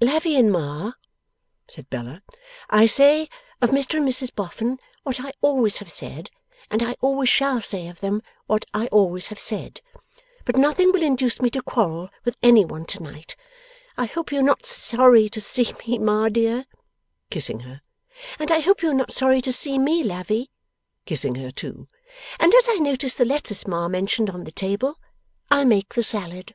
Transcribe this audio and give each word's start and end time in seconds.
'Lavvy 0.00 0.36
and 0.38 0.50
Ma,' 0.50 0.92
said 1.68 1.90
Bella, 1.90 2.22
'I 2.70 2.86
say 2.86 3.28
of 3.60 3.68
Mr 3.68 3.98
and 3.98 4.08
Mrs 4.08 4.34
Boffin 4.34 4.78
what 5.02 5.20
I 5.20 5.32
always 5.42 5.76
have 5.80 5.92
said; 5.92 6.30
and 6.70 6.82
I 6.82 6.96
always 7.02 7.28
shall 7.28 7.60
say 7.60 7.88
of 7.88 8.00
them 8.00 8.22
what 8.46 8.64
I 8.72 8.86
always 8.86 9.26
have 9.26 9.38
said. 9.38 9.82
But 10.46 10.56
nothing 10.56 10.92
will 10.92 11.02
induce 11.02 11.42
me 11.42 11.50
to 11.50 11.60
quarrel 11.60 12.08
with 12.24 12.38
any 12.42 12.64
one 12.64 12.86
to 12.86 13.02
night. 13.02 13.36
I 13.98 14.06
hope 14.06 14.32
you 14.32 14.38
are 14.38 14.42
not 14.42 14.64
sorry 14.64 15.28
to 15.28 15.42
see 15.42 15.74
me, 15.86 15.98
Ma 15.98 16.30
dear,' 16.30 16.64
kissing 17.28 17.60
her; 17.60 17.82
'and 18.38 18.50
I 18.50 18.60
hope 18.60 18.80
you 18.80 18.92
are 18.92 18.94
not 18.94 19.12
sorry 19.12 19.42
to 19.42 19.52
see 19.52 19.78
me, 19.78 20.02
Lavvy,' 20.02 20.50
kissing 21.04 21.34
her 21.34 21.50
too; 21.50 21.86
'and 22.40 22.54
as 22.54 22.66
I 22.66 22.76
notice 22.76 23.12
the 23.12 23.26
lettuce 23.26 23.66
Ma 23.66 23.88
mentioned, 23.88 24.30
on 24.30 24.44
the 24.44 24.52
table, 24.52 24.98
I'll 25.50 25.66
make 25.66 25.92
the 25.92 26.02
salad. 26.02 26.54